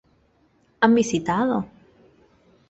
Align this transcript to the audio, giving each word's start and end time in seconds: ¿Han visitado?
¿Han 0.83 0.95
visitado? 0.95 1.57